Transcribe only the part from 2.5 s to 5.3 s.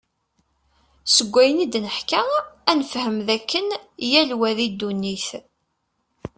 ad nefhem, d akken yal wa di ddunit.